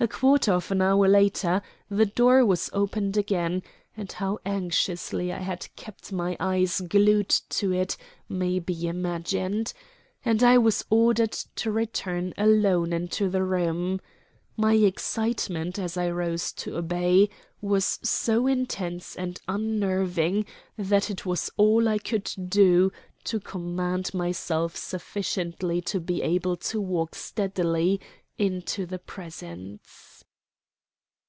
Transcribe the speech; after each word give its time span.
A 0.00 0.08
quarter 0.08 0.50
of 0.54 0.68
an 0.72 0.82
hour 0.82 1.06
later 1.06 1.62
the 1.88 2.04
door 2.06 2.44
was 2.44 2.68
opened 2.72 3.16
again 3.16 3.62
and 3.96 4.10
how 4.10 4.40
anxiously 4.44 5.32
I 5.32 5.38
had 5.38 5.68
kept 5.76 6.10
my 6.10 6.36
eyes 6.40 6.80
glued 6.80 7.28
to 7.50 7.72
it 7.72 7.96
may 8.28 8.58
be 8.58 8.88
imagined 8.88 9.72
and 10.24 10.42
I 10.42 10.58
was 10.58 10.84
ordered 10.90 11.30
to 11.30 11.70
return 11.70 12.34
alone 12.36 12.92
into 12.92 13.28
the 13.30 13.44
room. 13.44 14.00
My 14.56 14.74
excitement, 14.74 15.78
as 15.78 15.96
I 15.96 16.10
rose 16.10 16.50
to 16.54 16.76
obey, 16.78 17.28
was 17.60 18.00
so 18.02 18.48
intense 18.48 19.14
and 19.14 19.40
unnerving 19.46 20.46
that 20.76 21.10
it 21.10 21.24
was 21.24 21.48
all 21.56 21.86
I 21.88 21.98
could 21.98 22.28
do 22.48 22.90
to 23.22 23.38
command 23.38 24.12
myself 24.14 24.74
sufficiently 24.76 25.80
to 25.82 26.00
be 26.00 26.22
able 26.22 26.56
to 26.56 26.80
walk 26.80 27.14
steadily 27.14 28.00
into 28.38 28.86
the 28.86 28.98
presence. 28.98 30.24